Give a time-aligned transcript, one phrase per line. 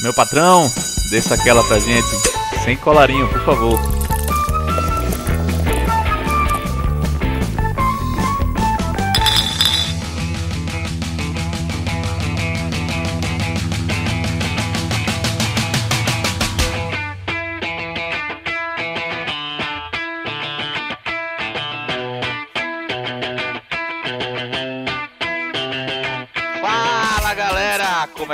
[0.00, 0.72] Meu patrão,
[1.10, 2.08] desça aquela pra gente.
[2.64, 3.97] Sem colarinho, por favor.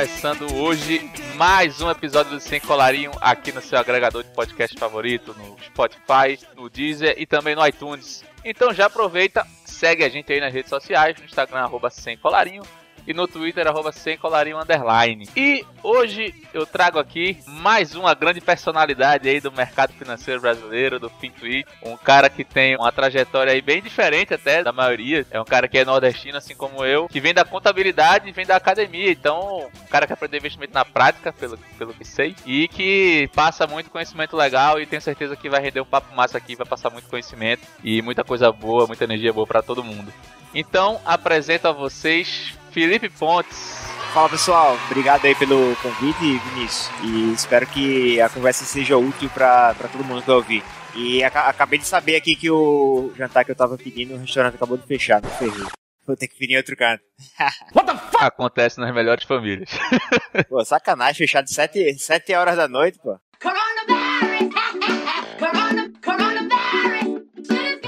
[0.04, 5.34] Começando hoje mais um episódio do Sem Colarinho aqui no seu agregador de podcast favorito,
[5.34, 8.22] no Spotify, no Deezer e também no iTunes.
[8.44, 12.62] Então já aproveita, segue a gente aí nas redes sociais, no Instagram, arroba Sem Colarinho,
[13.06, 15.28] e no Twitter, arroba sem colarinho underline.
[15.36, 21.08] E hoje eu trago aqui mais uma grande personalidade aí do mercado financeiro brasileiro, do
[21.08, 21.66] Fintuit.
[21.82, 25.26] Um cara que tem uma trajetória aí bem diferente até da maioria.
[25.30, 28.46] É um cara que é nordestino, assim como eu, que vem da contabilidade e vem
[28.46, 29.10] da academia.
[29.10, 33.66] Então, um cara que aprendeu investimento na prática, pelo, pelo que sei, e que passa
[33.66, 36.90] muito conhecimento legal e tenho certeza que vai render um papo massa aqui, vai passar
[36.90, 40.12] muito conhecimento e muita coisa boa, muita energia boa para todo mundo.
[40.54, 43.84] Então, apresento a vocês Felipe Pontes.
[44.12, 46.90] Fala pessoal, obrigado aí pelo convite, Vinícius.
[47.04, 50.62] E espero que a conversa seja útil para todo mundo que vai ouvir.
[50.96, 54.56] E ac acabei de saber aqui que o jantar que eu tava pedindo, o restaurante
[54.56, 55.66] acabou de fechar, não ferrei.
[56.04, 57.02] Vou ter que vir em outro canto.
[57.74, 58.24] What the fuck?
[58.24, 59.70] Acontece nas melhores famílias.
[60.48, 63.16] pô, sacanagem, fechado 7, 7 horas da noite, pô.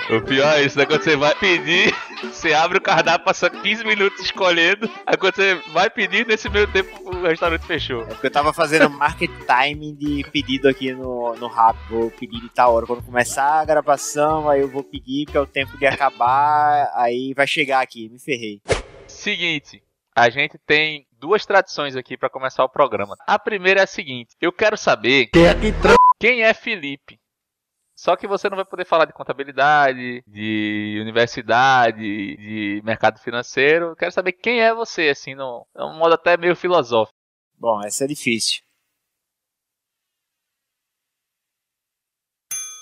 [0.09, 0.87] O pior é isso, né?
[0.87, 1.93] Quando você vai pedir,
[2.47, 6.71] você abre o cardápio, passa 15 minutos escolhendo, aí quando você vai pedir, nesse meio
[6.71, 8.03] tempo o restaurante fechou.
[8.03, 12.41] É porque eu tava fazendo market time de pedido aqui no, no rap, vou pedir
[12.41, 12.87] de tal hora.
[12.87, 17.35] Quando começar a gravação, aí eu vou pedir, porque é o tempo de acabar, aí
[17.35, 18.61] vai chegar aqui, me ferrei.
[19.09, 19.83] Seguinte,
[20.15, 23.17] a gente tem duas tradições aqui para começar o programa.
[23.27, 25.31] A primeira é a seguinte: eu quero saber
[26.21, 27.16] quem é Felipe.
[27.97, 31.97] Só que você não vai poder falar de contabilidade, de universidade,
[32.37, 33.97] de mercado financeiro.
[33.97, 37.17] Quero saber quem é você, assim, no, é um modo até meio filosófico.
[37.59, 38.66] Bom, essa é difícil.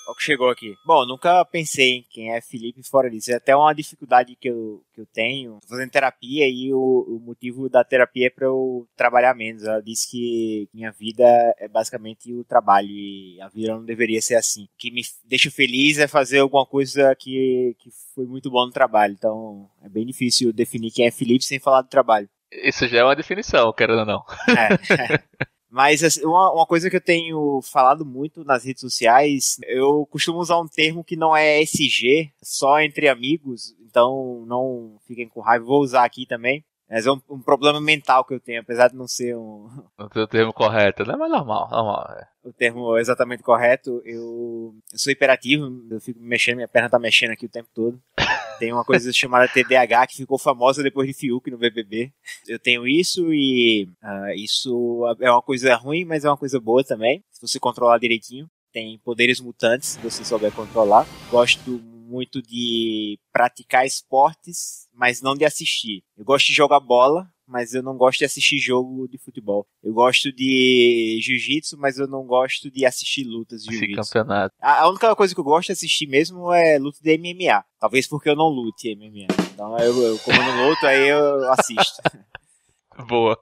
[0.06, 0.74] Olha o que chegou aqui.
[0.84, 3.32] Bom, nunca pensei em quem é Felipe fora disso.
[3.32, 5.58] É até uma dificuldade que eu, que eu tenho.
[5.62, 9.64] Tô fazendo terapia e o, o motivo da terapia é para eu trabalhar menos.
[9.64, 11.24] Ela disse que minha vida
[11.58, 14.64] é basicamente o trabalho e a vida não deveria ser assim.
[14.64, 18.72] O que me deixa feliz é fazer alguma coisa que, que foi muito bom no
[18.72, 19.14] trabalho.
[19.14, 22.28] Então é bem difícil definir quem é Felipe sem falar do trabalho.
[22.52, 24.24] Isso já é uma definição, querendo ou não.
[24.48, 25.44] É.
[25.74, 30.38] Mas assim, uma, uma, coisa que eu tenho falado muito nas redes sociais, eu costumo
[30.38, 35.64] usar um termo que não é SG, só entre amigos, então não fiquem com raiva,
[35.64, 36.64] vou usar aqui também.
[36.88, 39.68] Mas é um, um, problema mental que eu tenho, apesar de não ser um.
[39.98, 41.16] Não ter o termo correto, né?
[41.16, 42.06] Mas normal, normal.
[42.20, 42.28] É.
[42.44, 44.00] O termo exatamente correto.
[44.04, 48.00] Eu, eu sou hiperativo, eu fico mexendo, minha perna tá mexendo aqui o tempo todo.
[48.58, 52.12] Tem uma coisa chamada TDAH que ficou famosa depois de Fiuk no BBB.
[52.46, 56.84] Eu tenho isso e uh, isso é uma coisa ruim, mas é uma coisa boa
[56.84, 58.48] também, se você controlar direitinho.
[58.72, 61.06] Tem poderes mutantes, se você souber controlar.
[61.30, 66.02] Gosto muito de praticar esportes, mas não de assistir.
[66.16, 69.66] Eu gosto de jogar bola, mas eu não gosto de assistir jogo de futebol.
[69.82, 74.12] Eu gosto de jiu-jitsu, mas eu não gosto de assistir lutas de jiu-jitsu.
[74.12, 74.54] campeonato.
[74.60, 77.64] A, a, única coisa que eu gosto de assistir mesmo é luta de MMA.
[77.78, 79.26] Talvez porque eu não lute MMA.
[79.52, 82.02] Então eu, eu como eu não luto, aí eu assisto.
[83.08, 83.38] Boa.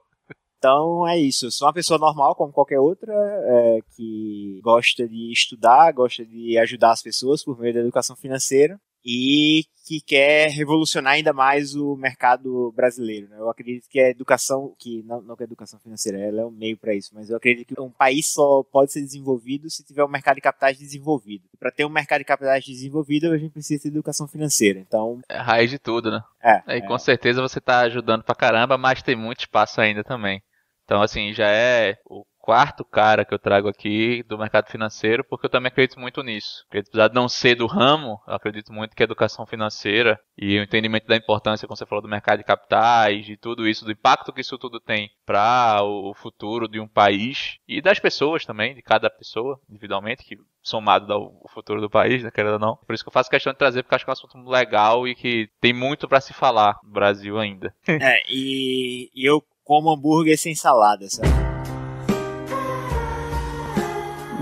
[0.57, 1.47] Então é isso.
[1.47, 6.57] Eu sou uma pessoa normal, como qualquer outra, é, que gosta de estudar, gosta de
[6.57, 11.95] ajudar as pessoas por meio da educação financeira e que quer revolucionar ainda mais o
[11.97, 13.27] mercado brasileiro.
[13.27, 13.37] Né?
[13.37, 16.51] Eu acredito que a educação, que não, não que a educação financeira, ela é um
[16.51, 20.03] meio para isso, mas eu acredito que um país só pode ser desenvolvido se tiver
[20.03, 21.43] um mercado de capitais desenvolvido.
[21.59, 24.79] Para ter um mercado de capitais desenvolvido, a gente precisa de educação financeira.
[24.79, 26.21] Então, é a raiz de tudo, né?
[26.41, 26.77] É.
[26.77, 30.41] E com certeza você está ajudando pra caramba, mas tem muito espaço ainda também.
[30.85, 35.45] Então, assim, já é o quarto cara que eu trago aqui do mercado financeiro, porque
[35.45, 36.65] eu também acredito muito nisso.
[36.67, 40.59] Porque, apesar de não ser do ramo, eu acredito muito que a educação financeira e
[40.59, 43.93] o entendimento da importância, como você falou, do mercado de capitais, de tudo isso, do
[43.93, 48.75] impacto que isso tudo tem para o futuro de um país e das pessoas também,
[48.75, 52.75] de cada pessoa individualmente, que somado ao futuro do país, né, querendo ou não.
[52.75, 55.07] Por isso que eu faço questão de trazer, porque acho que é um assunto legal
[55.07, 57.73] e que tem muito para se falar no Brasil ainda.
[57.87, 61.52] É, e, e eu como hambúrguer sem salada, sabe?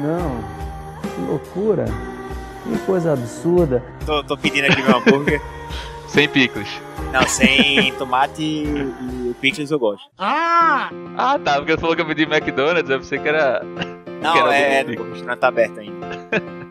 [0.02, 0.42] Não,
[1.02, 1.86] que loucura,
[2.64, 3.84] que coisa absurda.
[4.06, 5.42] Tô, tô pedindo aqui meu hambúrguer.
[6.08, 6.68] sem picles.
[7.12, 10.10] Não, sem tomate e o picles eu gosto.
[10.18, 10.90] Ah!
[11.18, 13.62] Ah, tá, porque você falou que eu pedi McDonald's, eu pensei que era...
[14.22, 16.08] Não, que era é, do- o restaurante tá aberto ainda.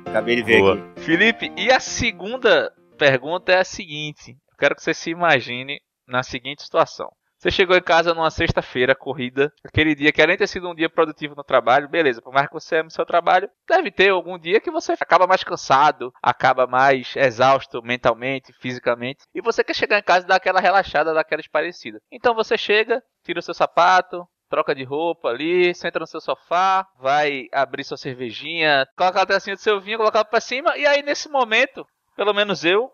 [0.06, 0.74] Acabei de ver Boa.
[0.74, 1.00] aqui.
[1.00, 4.30] Felipe, e a segunda pergunta é a seguinte.
[4.52, 7.08] Eu quero que você se imagine na seguinte situação.
[7.40, 10.74] Você chegou em casa numa sexta-feira, corrida, aquele dia que além de ter sido um
[10.74, 14.38] dia produtivo no trabalho, beleza, por mais que você ame seu trabalho, deve ter algum
[14.38, 19.98] dia que você acaba mais cansado, acaba mais exausto mentalmente, fisicamente, e você quer chegar
[19.98, 21.98] em casa e dar aquela relaxada, dar aquela esparecida.
[22.12, 26.86] Então você chega, tira o seu sapato, troca de roupa ali, senta no seu sofá,
[26.98, 31.02] vai abrir sua cervejinha, coloca a tacinha do seu vinho, colocar pra cima, e aí
[31.02, 32.90] nesse momento, pelo menos eu,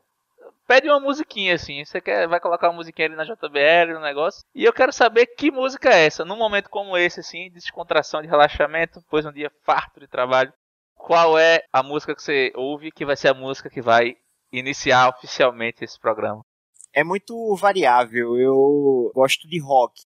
[0.67, 1.85] pede uma musiquinha assim.
[1.85, 4.43] Você quer, vai colocar uma musiquinha ali na JBL, no negócio.
[4.55, 6.25] E eu quero saber que música é essa.
[6.25, 10.09] Num momento como esse, assim, de descontração, de relaxamento, depois de um dia farto de
[10.09, 10.53] trabalho.
[10.95, 14.17] Qual é a música que você ouve que vai ser a música que vai
[14.53, 16.45] iniciar oficialmente esse programa?
[16.93, 18.37] É muito variável.
[18.37, 20.03] Eu gosto de rock.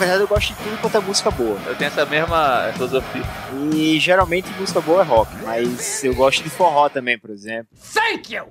[0.00, 1.58] Verdade, eu gosto de tudo quanto é música boa.
[1.66, 3.22] Eu tenho essa mesma filosofia.
[3.74, 7.68] E geralmente música boa é rock, mas eu gosto de forró também, por exemplo.
[7.92, 8.46] Thank you!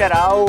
[0.00, 0.46] Geral,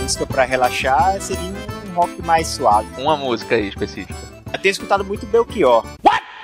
[0.00, 2.86] música pra relaxar seria um rock mais suave.
[2.96, 4.14] Uma música aí específica.
[4.52, 5.84] Eu tenho escutado muito Belchior,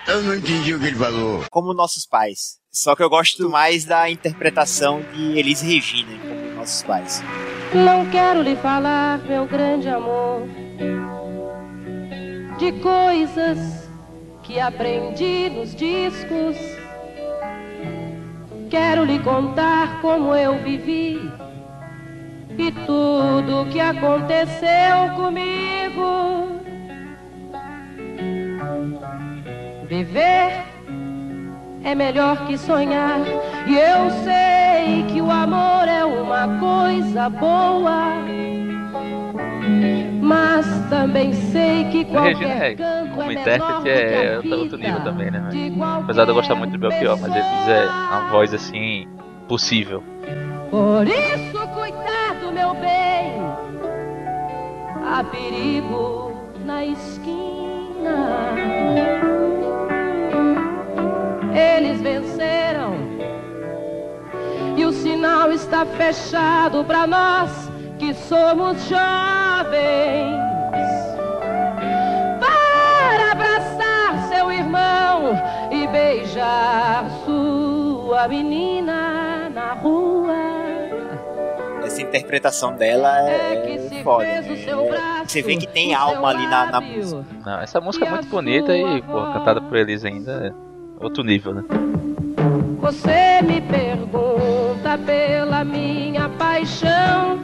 [0.09, 1.45] Eu não entendi o que ele falou.
[1.49, 2.59] como nossos pais.
[2.73, 7.23] Só que eu gosto mais da interpretação de Elise Regina, em como nossos pais.
[7.73, 10.43] Não quero lhe falar, meu grande amor,
[12.59, 13.89] de coisas
[14.43, 16.57] que aprendi nos discos.
[18.69, 21.44] Quero lhe contar como eu vivi
[22.59, 26.61] e tudo que aconteceu comigo.
[29.87, 30.65] Viver
[31.85, 33.21] é melhor que sonhar.
[33.67, 38.15] E eu sei que o amor é uma coisa boa.
[40.21, 44.79] Mas também sei que A Regina qualquer é, canto como é intérprete, é a outro,
[44.79, 45.49] nível também, né?
[46.03, 48.31] Apesar de eu gostar qualquer muito do Belchior, mas Elise é uma pessoa.
[48.31, 49.07] voz assim,
[49.47, 50.03] possível.
[50.71, 51.54] Por isso,
[55.17, 56.33] Há perigo
[56.65, 58.51] na esquina.
[61.55, 62.95] Eles venceram.
[64.77, 70.35] E o sinal está fechado para nós que somos jovens.
[72.41, 75.41] Para abraçar seu irmão
[75.71, 80.35] e beijar sua menina na rua.
[81.85, 84.25] Essa interpretação dela É que é, foda.
[84.25, 85.25] né?
[85.27, 87.25] Você vê que tem alma ali na, na música.
[87.45, 91.55] Não, essa música é muito bonita e, pô, cantada por Elise ainda é outro nível,
[91.55, 91.65] né?
[92.81, 97.39] Você me pergunta pela minha paixão.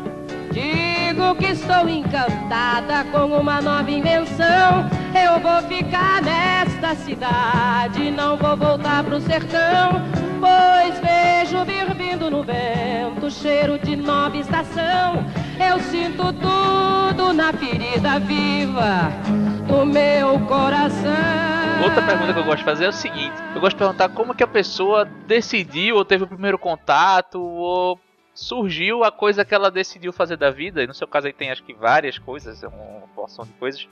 [0.52, 4.88] Digo que estou encantada com uma nova invenção.
[5.14, 10.02] Eu vou ficar nesta cidade, não vou voltar pro sertão.
[10.40, 15.24] Pois vejo vir vindo no vento cheiro de nova estação.
[15.60, 19.10] Eu sinto tudo na ferida viva
[19.68, 21.10] do meu coração.
[21.84, 24.34] Outra pergunta que eu gosto de fazer é o seguinte: eu gosto de perguntar como
[24.34, 28.00] que a pessoa decidiu ou teve o primeiro contato ou
[28.34, 30.82] surgiu a coisa que ela decidiu fazer da vida.
[30.82, 33.86] E no seu caso aí tem acho que várias coisas, é uma porção de coisas.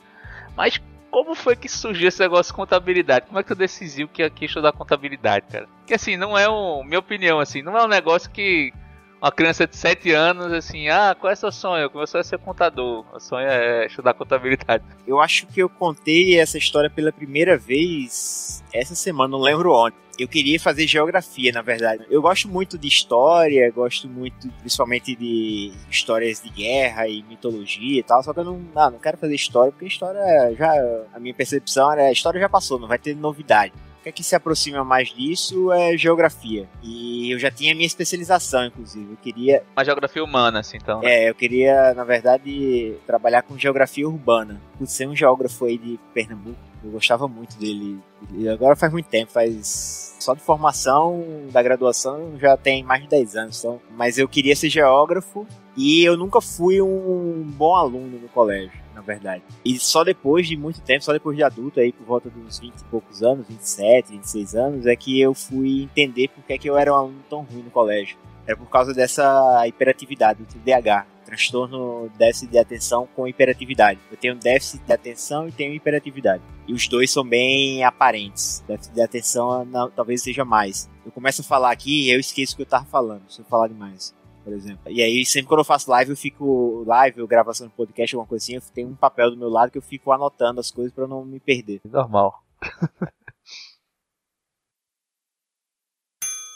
[0.56, 3.26] Mas como foi que surgiu esse negócio de contabilidade?
[3.26, 5.68] Como é que tu decidiu que ia que ia estudar contabilidade, cara?
[5.80, 6.82] Porque assim, não é um.
[6.82, 8.72] Minha opinião, assim, não é um negócio que.
[9.20, 11.90] Uma criança de 7 anos, assim, ah, qual é seu sonho?
[11.92, 13.04] Meu sonho é ser contador.
[13.12, 14.84] O sonho é estudar contabilidade.
[15.04, 19.96] Eu acho que eu contei essa história pela primeira vez essa semana, não lembro onde.
[20.16, 22.04] Eu queria fazer geografia, na verdade.
[22.08, 28.02] Eu gosto muito de história, gosto muito, principalmente de histórias de guerra e mitologia e
[28.02, 28.22] tal.
[28.22, 30.20] Só que eu não, não, não quero fazer história, porque história
[30.56, 30.72] já.
[31.12, 33.72] A minha percepção era: a história já passou, não vai ter novidade.
[34.08, 36.66] É que se aproxima mais disso é geografia.
[36.82, 39.10] E eu já tinha minha especialização, inclusive.
[39.10, 41.02] Eu queria, Uma geografia humana, assim, então.
[41.02, 41.24] né?
[41.24, 44.58] é, eu queria, na verdade, trabalhar com geografia urbana.
[44.78, 47.98] Por ser um geógrafo aí de Pernambuco, Eu gostava muito dele.
[48.32, 53.08] E agora faz muito tempo, faz só de formação da graduação já tem mais de
[53.08, 53.58] 10 anos.
[53.58, 58.78] Então, mas eu queria ser geógrafo e eu nunca fui um bom aluno no colégio,
[58.94, 59.42] na verdade.
[59.64, 62.74] E só depois de muito tempo, só depois de adulto, aí por volta dos 20
[62.74, 66.68] e poucos anos, 27, 26 anos, é que eu fui entender por que, é que
[66.68, 68.18] eu era um aluno tão ruim no colégio.
[68.46, 74.00] Era por causa dessa hiperatividade, do TDAH transtorno déficit de atenção com hiperatividade.
[74.10, 76.42] Eu tenho déficit de atenção e tenho hiperatividade.
[76.66, 78.64] E os dois são bem aparentes.
[78.66, 80.88] Déficit de atenção não, talvez seja mais.
[81.04, 83.44] Eu começo a falar aqui e eu esqueço o que eu tava falando, se eu
[83.44, 84.16] falar demais.
[84.42, 84.90] Por exemplo.
[84.90, 88.26] E aí, sempre quando eu faço live, eu fico live, ou gravação de podcast, alguma
[88.26, 90.90] coisa assim, eu tenho um papel do meu lado que eu fico anotando as coisas
[90.90, 91.82] para não me perder.
[91.84, 92.42] Normal.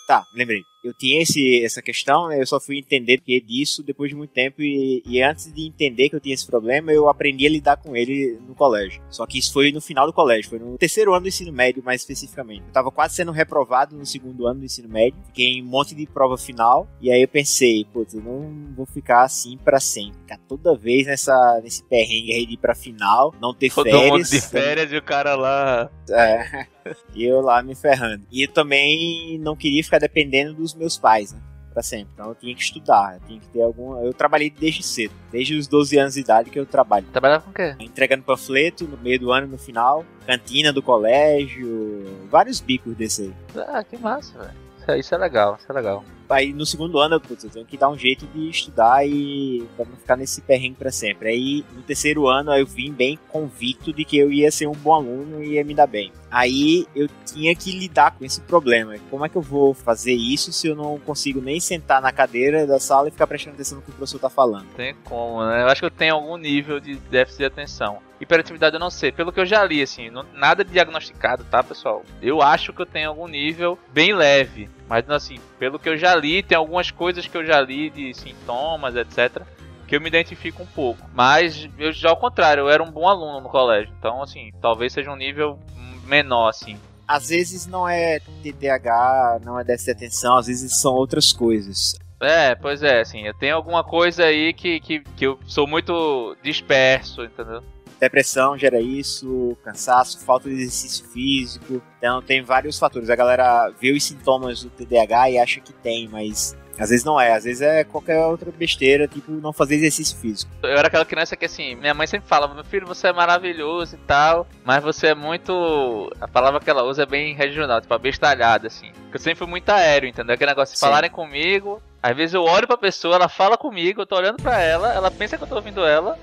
[0.09, 4.11] tá, lembrei eu tinha esse, essa questão, né, eu só fui entender que disso depois
[4.11, 7.47] de muito tempo e, e, antes de entender que eu tinha esse problema, eu aprendi
[7.47, 9.03] a lidar com ele no colégio.
[9.09, 11.83] Só que isso foi no final do colégio, foi no terceiro ano do ensino médio,
[11.85, 12.65] mais especificamente.
[12.67, 15.95] Eu tava quase sendo reprovado no segundo ano do ensino médio, fiquei em um monte
[15.95, 20.19] de prova final, e aí eu pensei, putz, eu não vou ficar assim para sempre,
[20.21, 24.11] ficar toda vez nessa, nesse perrengue aí de ir pra final, não ter Todo férias.
[24.11, 25.91] mundo de férias e o cara lá...
[26.11, 26.67] É,
[27.15, 28.27] e eu lá me ferrando.
[28.31, 31.41] E eu também não queria ficar dependendo dos meus pais, né?
[31.73, 32.13] Pra sempre.
[32.13, 33.97] Então eu tinha que estudar, eu tinha que ter algum.
[34.05, 37.07] Eu trabalhei desde cedo, desde os 12 anos de idade que eu trabalho.
[37.11, 37.75] Trabalhava com o quê?
[37.81, 43.35] Entregando panfleto no meio do ano no final, cantina do colégio, vários bicos desse aí.
[43.69, 44.63] Ah, que massa, velho.
[44.99, 46.05] Isso é legal, isso é legal.
[46.29, 49.85] Aí no segundo ano, putz, eu tenho que dar um jeito de estudar e pra
[49.85, 51.29] não ficar nesse perrengue pra sempre.
[51.29, 54.95] Aí no terceiro ano eu vim bem convicto de que eu ia ser um bom
[54.95, 56.11] aluno e ia me dar bem.
[56.31, 58.95] Aí eu tinha que lidar com esse problema.
[59.11, 62.67] Como é que eu vou fazer isso se eu não consigo nem sentar na cadeira
[62.67, 64.67] da sala e ficar prestando atenção no que o professor tá falando?
[64.75, 65.63] Tem como, né?
[65.63, 67.99] Eu acho que eu tenho algum nível de déficit de atenção.
[68.23, 69.11] Hiperatividade eu não sei.
[69.11, 72.05] Pelo que eu já li, assim, não, nada diagnosticado, tá, pessoal?
[72.23, 74.71] Eu acho que eu tenho algum nível bem leve.
[74.89, 78.15] Mas, assim, pelo que eu já li, tem algumas coisas que eu já li de
[78.15, 79.43] sintomas, etc
[79.85, 81.07] que eu me identifico um pouco.
[81.13, 83.93] Mas eu já ao contrário, eu era um bom aluno no colégio.
[83.99, 85.59] Então, assim, talvez seja um nível
[86.07, 86.79] menor, assim.
[87.07, 91.95] Às vezes não é TDAH, não é déficit de atenção, às vezes são outras coisas.
[92.19, 96.37] É, pois é, assim, eu tenho alguma coisa aí que, que, que eu sou muito
[96.43, 97.63] disperso, entendeu?
[98.03, 101.81] Depressão gera isso, cansaço, falta de exercício físico.
[101.99, 103.09] Então tem vários fatores.
[103.09, 107.21] A galera vê os sintomas do TDAH e acha que tem, mas às vezes não
[107.21, 110.51] é, às vezes é qualquer outra besteira, tipo não fazer exercício físico.
[110.65, 113.95] Eu era aquela criança que assim, minha mãe sempre fala, meu filho, você é maravilhoso
[113.95, 116.13] e tal, mas você é muito.
[116.21, 118.91] A palavra que ela usa é bem regional, tipo, abestalhada, assim.
[119.03, 120.35] Porque eu sempre fui muito aéreo, entendeu?
[120.35, 120.87] Aquele negócio de Sim.
[120.87, 124.61] falarem comigo, às vezes eu olho pra pessoa, ela fala comigo, eu tô olhando pra
[124.61, 126.19] ela, ela pensa que eu tô ouvindo ela,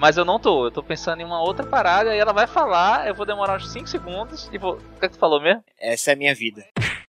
[0.00, 3.06] mas eu não tô, eu tô pensando em uma outra parada, e ela vai falar,
[3.06, 4.74] eu vou demorar uns 5 segundos e vou.
[4.74, 5.62] O que, é que tu falou mesmo?
[5.78, 6.64] Essa é a minha vida.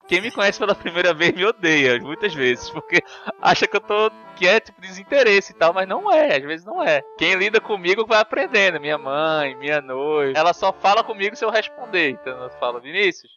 [0.06, 3.02] Quem me conhece pela primeira vez me odeia, muitas vezes, porque
[3.40, 4.10] acha que eu tô.
[4.36, 7.00] que é tipo desinteresse e tal, mas não é, às vezes não é.
[7.16, 10.38] Quem lida comigo vai aprendendo, minha mãe, minha noiva.
[10.38, 12.10] Ela só fala comigo se eu responder.
[12.10, 13.32] Então eu falo, Vinícius.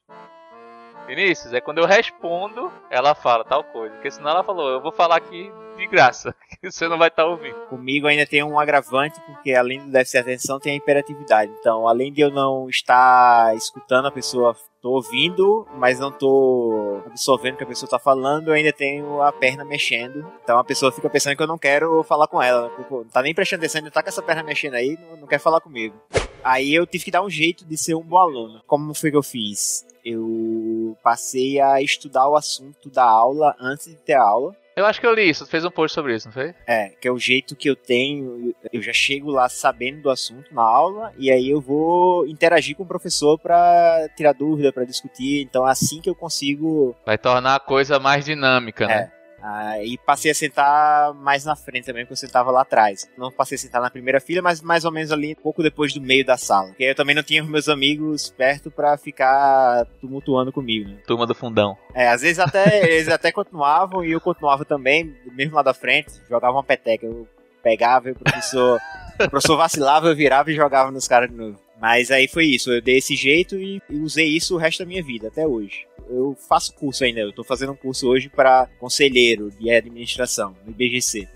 [1.07, 3.95] Vinícius, é quando eu respondo, ela fala tal coisa.
[3.95, 7.25] Porque senão ela falou, eu vou falar aqui de graça, que você não vai estar
[7.25, 7.55] ouvindo.
[7.69, 11.51] Comigo ainda tem um agravante, porque além do déficit de atenção, tem a hiperatividade.
[11.59, 17.55] Então, além de eu não estar escutando a pessoa, tô ouvindo, mas não tô absorvendo
[17.55, 20.29] o que a pessoa tá falando, eu ainda tenho a perna mexendo.
[20.43, 22.69] Então a pessoa fica pensando que eu não quero falar com ela.
[22.75, 25.27] Tipo, não tá nem prestando atenção, ainda tá com essa perna mexendo aí, não, não
[25.27, 25.95] quer falar comigo.
[26.43, 28.61] Aí eu tive que dar um jeito de ser um bom aluno.
[28.65, 29.85] Como foi que eu fiz?
[30.09, 34.55] Eu passei a estudar o assunto da aula antes de ter a aula.
[34.73, 36.53] Eu acho que eu li isso, tu fez um post sobre isso, não foi?
[36.67, 38.53] É, que é o jeito que eu tenho.
[38.71, 42.83] Eu já chego lá sabendo do assunto na aula e aí eu vou interagir com
[42.83, 45.41] o professor pra tirar dúvida, pra discutir.
[45.41, 46.95] Então é assim que eu consigo.
[47.05, 49.11] Vai tornar a coisa mais dinâmica, né?
[49.47, 53.09] Aí passei a sentar mais na frente também, porque eu sentava lá atrás.
[53.17, 55.93] Não passei a sentar na primeira fila, mas mais ou menos ali, um pouco depois
[55.93, 56.67] do meio da sala.
[56.67, 60.97] Porque eu também não tinha os meus amigos perto pra ficar tumultuando comigo, né?
[61.07, 61.77] Turma do fundão.
[61.93, 66.11] É, às vezes até eles até continuavam e eu continuava também, mesmo lá da frente,
[66.29, 67.05] jogava uma peteca.
[67.05, 67.27] Eu
[67.63, 68.79] pegava e o professor,
[69.19, 71.66] o professor vacilava, eu virava e jogava nos caras de novo.
[71.79, 75.03] Mas aí foi isso, eu dei esse jeito e, usei isso o resto da minha
[75.03, 75.85] vida, até hoje.
[76.09, 80.71] Eu faço curso ainda, eu tô fazendo um curso hoje para conselheiro de administração, no
[80.71, 81.27] IBGC.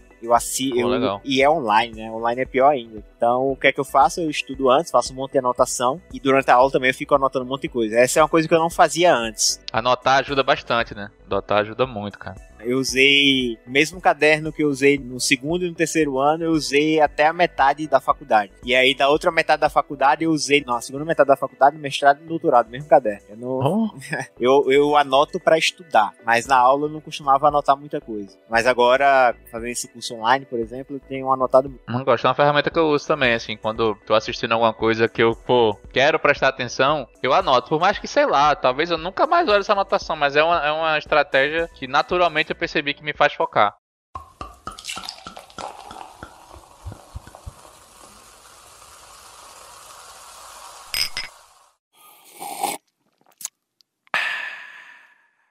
[0.76, 0.84] Eu.
[0.84, 1.22] Pô, legal.
[1.26, 2.12] E é online, né?
[2.12, 3.04] Online é pior ainda.
[3.18, 4.22] Então, o que é que eu faço?
[4.22, 6.00] Eu estudo antes, faço um monte de anotação.
[6.14, 7.98] E durante a aula também eu fico anotando um monte de coisa.
[7.98, 9.60] Essa é uma coisa que eu não fazia antes.
[9.74, 11.10] Anotar ajuda bastante, né?
[11.30, 12.36] Anotar ajuda muito, cara.
[12.66, 16.52] Eu usei o mesmo caderno que eu usei no segundo e no terceiro ano, eu
[16.52, 18.52] usei até a metade da faculdade.
[18.64, 21.78] E aí, da outra metade da faculdade, eu usei, não, a segunda metade da faculdade,
[21.78, 23.22] mestrado e doutorado, mesmo caderno.
[23.30, 23.90] Eu, não, Oh,
[24.40, 28.38] eu, eu anoto pra estudar, mas na aula eu não costumava anotar muita coisa.
[28.50, 31.82] Mas agora, fazendo esse curso online, por exemplo, eu tenho anotado muito.
[31.88, 32.26] não gosto.
[32.26, 35.36] É uma ferramenta que eu uso também, assim, quando tô assistindo alguma coisa que eu,
[35.36, 37.70] pô, quero prestar atenção, eu anoto.
[37.70, 40.66] Por mais que, sei lá, talvez eu nunca mais olhe essa anotação, mas é uma,
[40.66, 43.76] é uma estratégia que naturalmente eu percebi que me faz focar.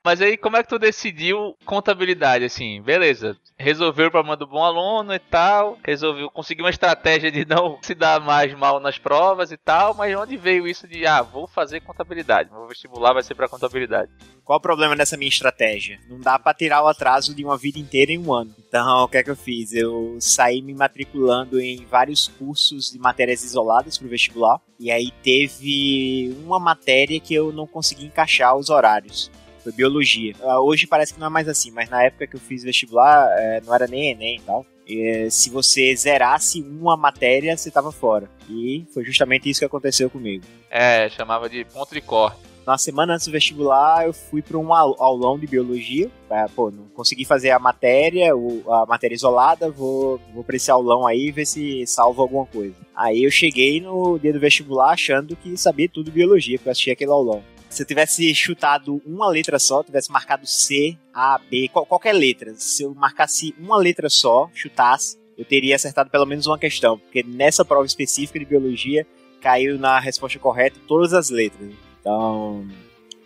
[0.02, 2.80] Mas aí, como é que tu decidiu contabilidade, assim?
[2.80, 7.78] Beleza, resolveu o problema do bom aluno e tal, resolveu, conseguiu uma estratégia de não
[7.84, 11.46] se dar mais mal nas provas e tal, mas onde veio isso de, ah, vou
[11.46, 14.10] fazer contabilidade, meu vestibular vai ser pra contabilidade?
[14.42, 16.00] Qual o problema dessa minha estratégia?
[16.08, 18.52] Não dá pra tirar o atraso de uma vida inteira em um ano.
[18.58, 19.72] Então, o que é que eu fiz?
[19.72, 24.60] Eu saí me matriculando em vários cursos de matérias isoladas pro vestibular.
[24.76, 29.30] E aí teve uma matéria que eu não consegui encaixar os horários.
[29.62, 30.34] Foi biologia.
[30.42, 33.28] Ah, Hoje parece que não é mais assim, mas na época que eu fiz vestibular,
[33.38, 34.64] eh, não era nem Enem e tal.
[34.88, 38.28] Eh, Se você zerasse uma matéria, você tava fora.
[38.48, 40.44] E foi justamente isso que aconteceu comigo.
[40.70, 42.38] É, chamava de ponto de corte.
[42.66, 46.10] Na semana antes do vestibular, eu fui para um au- aulão de biologia.
[46.30, 51.06] É, pô, não consegui fazer a matéria, a matéria isolada, vou, vou para esse aulão
[51.06, 52.74] aí ver se salvo alguma coisa.
[52.94, 56.72] Aí eu cheguei no dia do vestibular achando que sabia tudo de biologia, porque eu
[56.72, 57.42] assisti aquele aulão.
[57.70, 62.52] Se eu tivesse chutado uma letra só, tivesse marcado C, A, B, qual- qualquer letra,
[62.56, 67.22] se eu marcasse uma letra só, chutasse, eu teria acertado pelo menos uma questão, porque
[67.22, 69.06] nessa prova específica de biologia
[69.40, 71.70] caiu na resposta correta todas as letras.
[72.00, 72.66] Então,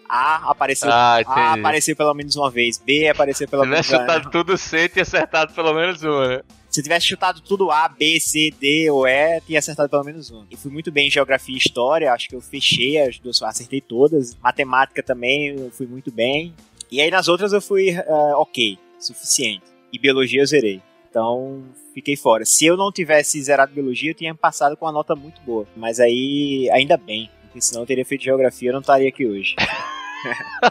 [0.09, 4.05] A apareceu, Ah, A apareceu pelo menos uma vez, B apareceu pelo Se tivesse menos
[4.07, 4.15] uma.
[4.15, 6.41] chutado tudo C, tinha acertado pelo menos uma, né?
[6.75, 10.45] Se tivesse chutado tudo A, B, C, D ou E, tinha acertado pelo menos uma.
[10.51, 13.81] E fui muito bem em geografia e história, acho que eu fechei as duas, acertei
[13.81, 14.35] todas.
[14.43, 16.53] Matemática também, eu fui muito bem.
[16.91, 19.63] E aí nas outras eu fui ah, ok, suficiente.
[19.93, 20.83] E biologia eu zerei.
[21.09, 21.63] Então
[21.95, 22.45] fiquei fora.
[22.45, 25.69] Se eu não tivesse zerado biologia, eu tinha passado com uma nota muito boa.
[25.77, 29.55] Mas aí, ainda bem, porque senão eu teria feito geografia, eu não estaria aqui hoje.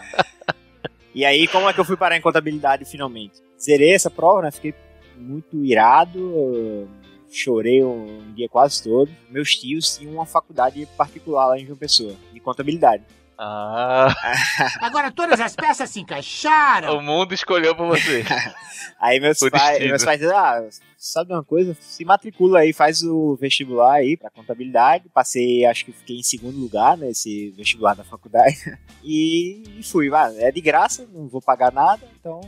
[1.16, 3.36] e aí, como é que eu fui parar em contabilidade finalmente?
[3.58, 4.52] Zerei essa prova, né?
[4.52, 4.74] Fiquei
[5.18, 6.88] muito irado.
[7.32, 9.10] Chorei um dia quase todo.
[9.30, 13.04] Meus tios tinham uma faculdade particular lá em João Pessoa, de contabilidade.
[13.38, 14.14] Ah,
[14.80, 16.98] Agora todas as peças se encaixaram.
[16.98, 18.24] o mundo escolheu por você.
[19.00, 19.88] Aí meus, destino.
[19.90, 21.76] meus pais disseram, ah, sabe uma coisa?
[21.80, 25.10] Se matricula aí, faz o vestibular aí pra contabilidade.
[25.10, 28.56] Passei, acho que fiquei em segundo lugar nesse vestibular da faculdade.
[29.04, 32.40] E, e fui, ah, é de graça, não vou pagar nada, então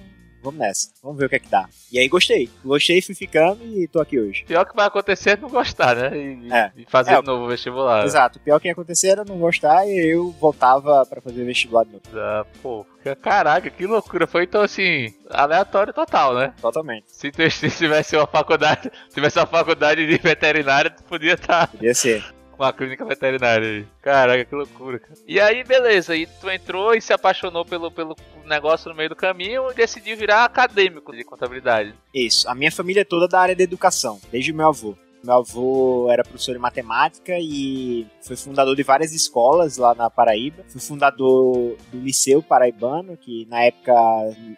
[0.46, 0.90] vamos nessa.
[1.04, 1.68] Vamos ver o que é que dá.
[1.92, 2.50] E aí gostei.
[2.64, 4.44] Gostei, fui ficando e tô aqui hoje.
[4.46, 6.18] Pior que vai acontecer é não gostar, né?
[6.18, 6.72] E, É.
[6.78, 8.06] e fazer É, de novo vestibular.
[8.06, 8.40] Exato.
[8.40, 12.04] Pior que ia acontecer era não gostar e eu voltava pra fazer vestibular de novo.
[12.14, 12.86] Ah, pô,
[13.22, 14.26] caraca, que loucura.
[14.28, 16.54] Foi então assim, aleatório total, né?
[16.62, 17.06] Totalmente.
[17.08, 21.94] Se tu se tivesse uma faculdade, tivesse uma faculdade de veterinária, tu podia estar Podia
[21.94, 22.24] ser.
[22.56, 23.86] Com uma clínica veterinária aí.
[24.02, 25.14] Caraca, que loucura, cara.
[25.28, 28.16] E aí, beleza, aí tu entrou e se apaixonou pelo, pelo
[28.46, 31.94] negócio no meio do caminho e decidiu virar acadêmico de contabilidade.
[32.14, 32.50] Isso.
[32.50, 34.96] A minha família é toda da área da educação, desde o meu avô.
[35.26, 40.64] Meu avô era professor de matemática e foi fundador de várias escolas lá na Paraíba.
[40.68, 43.94] Foi fundador do Liceu Paraibano, que na época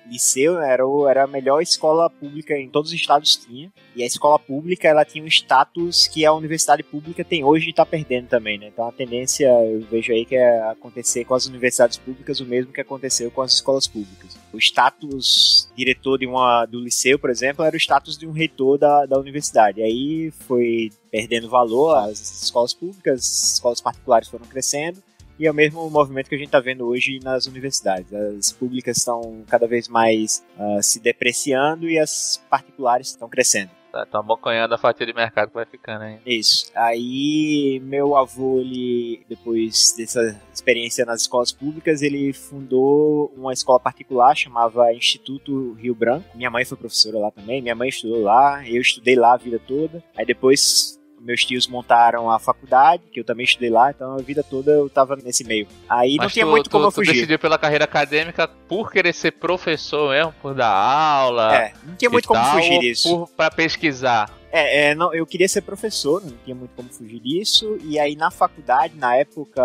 [0.10, 3.72] Liceu era, o- era a melhor escola pública em todos os estados tinha.
[3.96, 7.70] E a escola pública ela tinha um status que a universidade pública tem hoje e
[7.70, 8.68] está perdendo também, né?
[8.68, 12.74] Então a tendência eu vejo aí que é acontecer com as universidades públicas o mesmo
[12.74, 14.38] que aconteceu com as escolas públicas.
[14.54, 18.78] O status diretor de uma do liceu, por exemplo, era o status de um reitor
[18.78, 19.80] da, da universidade.
[19.80, 20.57] E aí foi
[21.12, 25.02] perdendo valor as escolas públicas, as escolas particulares foram crescendo.
[25.40, 28.12] E é o mesmo movimento que a gente está vendo hoje nas universidades.
[28.12, 33.70] As públicas estão cada vez mais ah, se depreciando e as particulares estão crescendo.
[33.98, 36.20] Tá, tá abocanhando a fatia de mercado que vai ficando aí.
[36.24, 36.72] Isso.
[36.76, 44.36] Aí meu avô, ele depois dessa experiência nas escolas públicas, ele fundou uma escola particular
[44.36, 46.26] chamava Instituto Rio Branco.
[46.36, 49.60] Minha mãe foi professora lá também, minha mãe estudou lá, eu estudei lá a vida
[49.68, 50.04] toda.
[50.16, 54.44] Aí depois meus tios montaram a faculdade, que eu também estudei lá, então a vida
[54.44, 55.68] toda eu tava nesse meio.
[55.90, 57.14] Aí não Mas tinha tu, muito tu, como eu tu fugir.
[57.14, 61.56] decidiu pela carreira acadêmica por querer ser professor mesmo, por dar aula.
[61.56, 63.10] É, não tinha muito como tal, fugir disso.
[63.10, 64.32] Por, pra pesquisar.
[64.52, 67.78] É, é, não, eu queria ser professor, não tinha muito como fugir disso.
[67.84, 69.62] E aí na faculdade, na época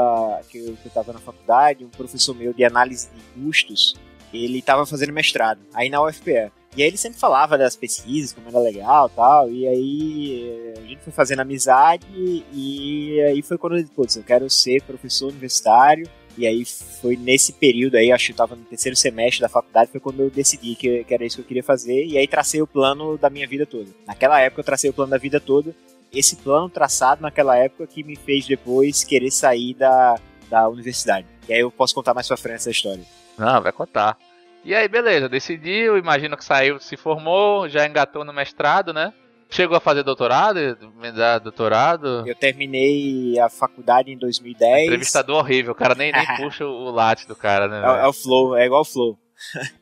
[0.50, 3.94] que eu, que eu tava na faculdade, um professor meu de análise de custos,
[4.33, 6.51] ele estava fazendo mestrado, aí na UFPE.
[6.75, 10.87] E aí ele sempre falava das pesquisas, como era legal tal, e aí eh, a
[10.87, 12.07] gente foi fazendo amizade,
[12.53, 17.53] e aí foi quando ele disse, eu quero ser professor universitário, e aí foi nesse
[17.53, 20.75] período aí, acho que eu tava no terceiro semestre da faculdade, foi quando eu decidi
[20.75, 23.47] que, que era isso que eu queria fazer, e aí tracei o plano da minha
[23.47, 23.90] vida toda.
[24.07, 25.77] Naquela época eu tracei o plano da vida toda,
[26.11, 30.18] esse plano traçado naquela época que me fez depois querer sair da,
[30.49, 31.27] da universidade.
[31.47, 33.05] E aí eu posso contar mais pra frente essa história.
[33.38, 34.16] Não, vai contar.
[34.64, 39.12] E aí, beleza, decidiu, imagino que saiu, se formou, já engatou no mestrado, né?
[39.51, 42.27] Chegou a fazer doutorado, emendar doutorado.
[42.27, 44.85] Eu terminei a faculdade em 2010.
[44.85, 47.83] Entrevistador horrível, o cara nem, nem puxa o latte do cara, né?
[47.85, 49.18] É, é o Flow, é igual o Flow.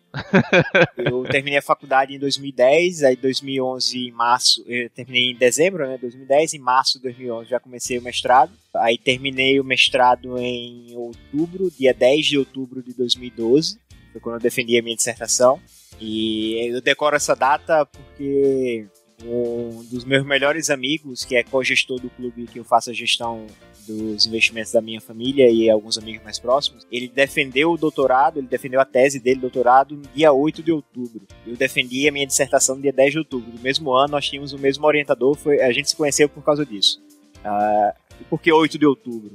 [0.97, 5.99] eu terminei a faculdade em 2010, aí 2011 em março, eu terminei em dezembro, né,
[5.99, 8.53] 2010, em março de 2011 já comecei o mestrado.
[8.75, 13.79] Aí terminei o mestrado em outubro, dia 10 de outubro de 2012,
[14.13, 15.61] foi quando eu defendi a minha dissertação.
[16.01, 18.87] E eu decoro essa data porque
[19.25, 23.47] um dos meus melhores amigos, que é co-gestor do clube que eu faço a gestão
[23.87, 28.47] dos investimentos da minha família e alguns amigos mais próximos, ele defendeu o doutorado, ele
[28.47, 31.23] defendeu a tese dele, doutorado, no dia 8 de outubro.
[31.47, 33.53] Eu defendi a minha dissertação no dia 10 de outubro.
[33.53, 36.65] No mesmo ano, nós tínhamos o mesmo orientador, foi, a gente se conheceu por causa
[36.65, 37.03] disso.
[37.39, 39.33] Uh, e por que 8 de outubro?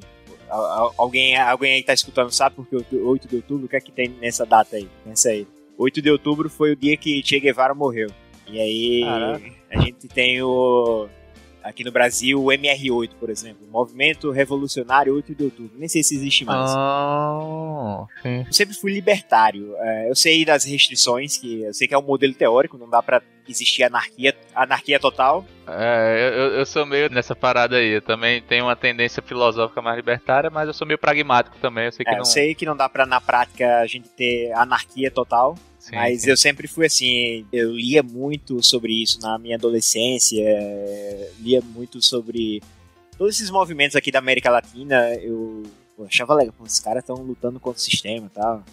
[0.97, 3.65] Alguém, alguém aí tá escutando sabe por que 8 de outubro?
[3.65, 4.87] O que é que tem nessa data aí?
[5.03, 5.47] Pensa aí.
[5.77, 8.09] 8 de outubro foi o dia que Che Guevara morreu.
[8.47, 9.54] E aí Caraca.
[9.69, 11.07] A gente tem o
[11.65, 15.71] aqui no Brasil o MR8, por exemplo, Movimento Revolucionário 8 de Outubro.
[15.75, 16.71] Nem sei se existe mais.
[16.75, 19.75] Oh, eu sempre fui libertário.
[19.79, 23.01] É, eu sei das restrições, que eu sei que é um modelo teórico, não dá
[23.01, 25.43] para existir anarquia, anarquia total.
[25.67, 27.95] É, eu, eu sou meio nessa parada aí.
[27.95, 31.85] Eu também tenho uma tendência filosófica mais libertária, mas eu sou meio pragmático também.
[31.85, 32.19] Eu sei que, é, não...
[32.19, 35.55] eu sei que não dá para na prática a gente ter anarquia total.
[35.85, 36.31] Sim, Mas sim.
[36.31, 40.43] eu sempre fui assim, eu lia muito sobre isso na minha adolescência,
[41.39, 42.59] lia muito sobre
[43.15, 45.61] todos esses movimentos aqui da América Latina, eu,
[46.03, 48.63] achava legal, os caras estão lutando contra o sistema e tal.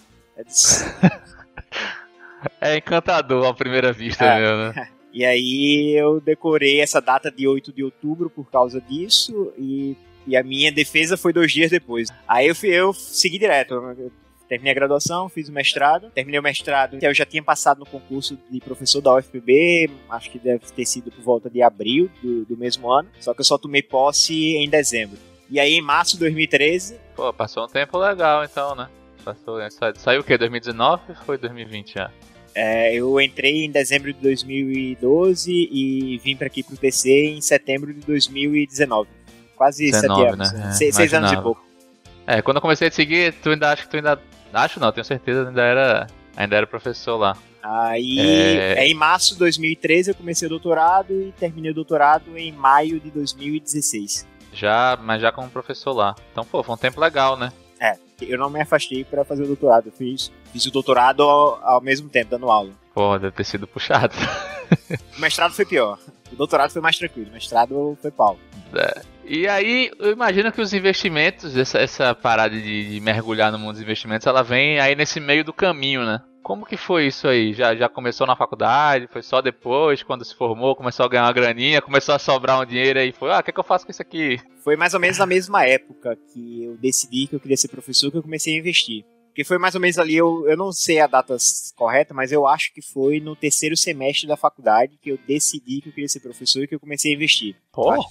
[2.59, 4.39] É, é encantador à primeira vista é.
[4.39, 4.89] mesmo, né?
[5.13, 9.95] E aí eu decorei essa data de 8 de outubro por causa disso e,
[10.25, 12.09] e a minha defesa foi dois dias depois.
[12.27, 13.75] Aí eu, eu segui direto.
[13.75, 14.11] Eu
[14.53, 16.11] terminei a graduação, fiz o mestrado.
[16.13, 20.37] Terminei o mestrado, eu já tinha passado no concurso de professor da UFPB, acho que
[20.37, 23.57] deve ter sido por volta de abril do, do mesmo ano, só que eu só
[23.57, 25.17] tomei posse em dezembro.
[25.49, 26.99] E aí, em março de 2013.
[27.15, 28.87] Pô, passou um tempo legal então, né?
[29.23, 29.69] Passou, né?
[29.95, 30.37] saiu o quê?
[30.37, 32.11] 2019 ou foi 2020 já?
[32.55, 37.93] É, eu entrei em dezembro de 2012 e vim para aqui pro TC em setembro
[37.93, 39.09] de 2019.
[39.55, 40.53] Quase 19, sete anos.
[40.53, 40.67] Né?
[40.67, 41.63] É, seis, seis anos e pouco.
[42.25, 44.19] É, quando eu comecei a te seguir, tu ainda acho que tu ainda
[44.53, 47.37] Acho não, tenho certeza, ainda era, ainda era professor lá.
[47.61, 48.85] Aí, é...
[48.85, 53.09] em março de 2013 eu comecei o doutorado e terminei o doutorado em maio de
[53.09, 54.27] 2016.
[54.51, 56.13] Já, mas já como professor lá.
[56.31, 57.51] Então, pô, foi um tempo legal, né?
[57.79, 61.59] É, eu não me afastei para fazer o doutorado, eu fiz, fiz o doutorado ao,
[61.63, 62.71] ao mesmo tempo, dando aula.
[62.93, 64.13] Pô, deve ter sido puxado.
[65.17, 65.97] o mestrado foi pior.
[66.31, 68.37] O doutorado foi mais tranquilo, o mestrado foi pau.
[68.75, 69.12] É.
[69.25, 73.73] E aí, eu imagino que os investimentos, essa, essa parada de, de, mergulhar no mundo
[73.73, 76.21] dos investimentos, ela vem aí nesse meio do caminho, né?
[76.41, 77.53] Como que foi isso aí?
[77.53, 79.07] Já, já começou na faculdade?
[79.07, 82.65] Foi só depois, quando se formou, começou a ganhar uma graninha, começou a sobrar um
[82.65, 83.13] dinheiro aí?
[83.13, 84.41] Foi, ah, o que, é que eu faço com isso aqui?
[84.61, 88.11] Foi mais ou menos na mesma época que eu decidi que eu queria ser professor
[88.11, 89.05] que eu comecei a investir.
[89.33, 91.35] Que foi mais ou menos ali, eu, eu não sei a data
[91.75, 95.89] correta, mas eu acho que foi no terceiro semestre da faculdade que eu decidi que
[95.89, 97.55] eu queria ser professor e que eu comecei a investir.
[97.71, 98.05] Pô,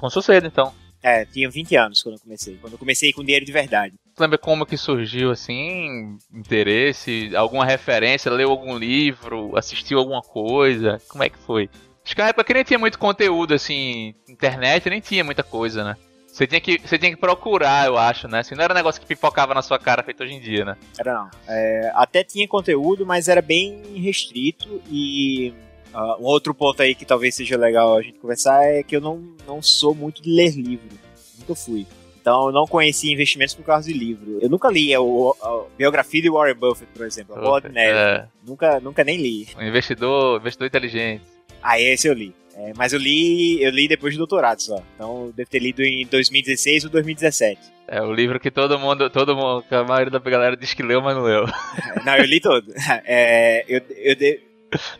[0.00, 0.72] começou cedo então.
[1.02, 2.56] É, tinha 20 anos quando eu comecei.
[2.56, 3.94] Quando eu comecei com dinheiro de verdade.
[4.14, 7.30] Você lembra como que surgiu, assim, interesse?
[7.36, 8.32] Alguma referência?
[8.32, 9.54] Leu algum livro?
[9.54, 10.98] Assistiu alguma coisa?
[11.06, 11.68] Como é que foi?
[12.02, 15.84] Acho que na época que nem tinha muito conteúdo, assim, internet nem tinha muita coisa,
[15.84, 15.96] né?
[16.34, 18.40] Você tinha, que, você tinha que procurar, eu acho, né?
[18.40, 20.76] Assim, não era um negócio que pipocava na sua cara feito hoje em dia, né?
[20.98, 21.30] Era não.
[21.46, 25.54] É, até tinha conteúdo, mas era bem restrito e
[25.94, 29.00] uh, um outro ponto aí que talvez seja legal a gente conversar é que eu
[29.00, 30.98] não, não sou muito de ler livro.
[31.38, 31.86] Nunca fui.
[32.20, 34.40] Então eu não conheci investimentos por causa de livro.
[34.42, 37.68] Eu nunca li a, a, a biografia de Warren Buffett, por exemplo, a Boa de
[37.68, 37.96] Neve.
[37.96, 38.26] É.
[38.44, 39.46] Nunca, nunca nem li.
[39.56, 41.22] Um investidor, investidor inteligente.
[41.62, 42.34] Ah, esse eu li.
[42.56, 44.82] É, mas eu li, eu li depois do doutorado só.
[44.94, 47.60] Então eu devo ter lido em 2016 ou 2017.
[47.86, 51.02] É o livro que todo mundo, todo mundo, a maioria da galera diz que leu,
[51.02, 51.44] mas não leu.
[52.04, 52.66] não, eu li todo.
[53.06, 54.16] É, eu, eu,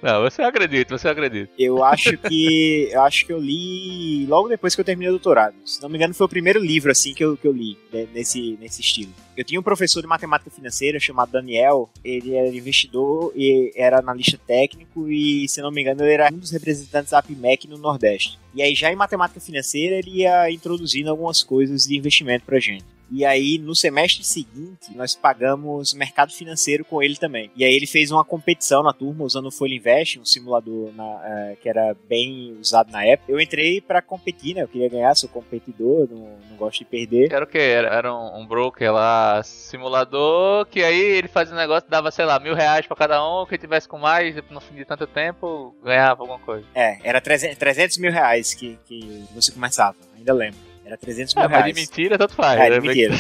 [0.02, 1.50] Não, você acredita, você acredita.
[1.58, 2.88] Eu acho que.
[2.90, 5.54] Eu acho que eu li logo depois que eu terminei o doutorado.
[5.64, 8.06] Se não me engano, foi o primeiro livro assim que eu, que eu li né,
[8.12, 9.12] nesse, nesse estilo.
[9.36, 11.90] Eu tinha um professor de matemática financeira chamado Daniel.
[12.04, 16.38] Ele era investidor e era analista técnico e, se não me engano, ele era um
[16.38, 18.38] dos representantes da APMEC no Nordeste.
[18.54, 22.84] E aí, já em matemática financeira, ele ia introduzindo algumas coisas de investimento pra gente.
[23.14, 27.48] E aí, no semestre seguinte, nós pagamos mercado financeiro com ele também.
[27.54, 31.04] E aí, ele fez uma competição na turma usando o Folha Invest, um simulador na,
[31.04, 33.30] uh, que era bem usado na época.
[33.30, 34.62] Eu entrei para competir, né?
[34.62, 37.32] Eu queria ganhar, sou competidor, não, não gosto de perder.
[37.32, 37.56] Era o que?
[37.56, 42.24] Era, era um, um, broker lá, simulador, que aí ele fazia um negócio, dava, sei
[42.24, 45.72] lá, mil reais pra cada um, quem tivesse com mais, no fim de tanto tempo,
[45.84, 46.66] ganhava alguma coisa.
[46.74, 50.73] É, era 300, 300 mil reais que, que você começava, ainda lembro.
[50.84, 51.64] Era 300 mil é, reais.
[51.64, 52.60] Mas de mentira, tanto faz.
[52.60, 52.78] É, né?
[52.78, 53.14] de mentira.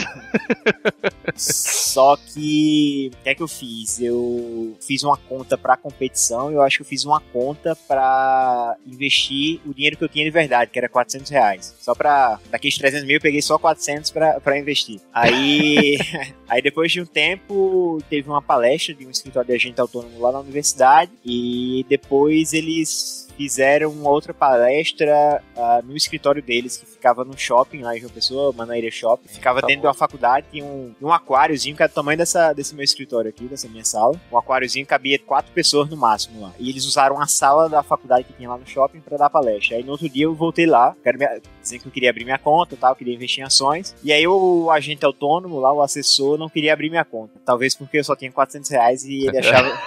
[1.34, 4.00] Só que o que é que eu fiz?
[4.00, 8.76] Eu fiz uma conta para competição e eu acho que eu fiz uma conta para
[8.86, 11.74] investir o dinheiro que eu tinha de verdade, que era 400 reais.
[11.80, 15.00] Só para daqueles 300 mil eu peguei só 400 para investir.
[15.12, 15.96] Aí,
[16.48, 20.32] aí depois de um tempo teve uma palestra de um escritório de agente autônomo lá
[20.32, 27.24] na universidade e depois eles fizeram uma outra palestra uh, no escritório deles, que ficava
[27.24, 29.28] no shopping lá em João Pessoa, Manaíra Shopping.
[29.28, 29.88] Ficava tá dentro bom.
[29.88, 33.28] de uma faculdade, tinha um, um aquáriozinho que era do tamanho dessa, desse meu escritório
[33.28, 34.18] aqui, dessa minha sala.
[34.32, 36.52] Um aquáriozinho cabia quatro pessoas no máximo lá.
[36.58, 39.76] E eles usaram a sala da faculdade que tinha lá no shopping para dar palestra.
[39.76, 41.26] Aí no outro dia eu voltei lá, quero me,
[41.60, 43.94] dizer que eu queria abrir minha conta e tal, queria investir em ações.
[44.02, 47.32] E aí o agente autônomo lá, o assessor, não queria abrir minha conta.
[47.44, 49.78] Talvez porque eu só tinha 400 reais e ele achava,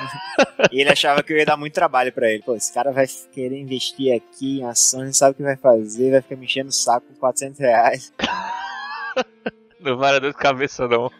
[0.71, 2.43] ele achava que eu ia dar muito trabalho para ele.
[2.43, 6.21] Pô, esse cara vai querer investir aqui em ações, sabe o que vai fazer, vai
[6.23, 8.11] ficar me enchendo o saco com 400 reais.
[9.79, 11.11] Não dor de cabeça, não.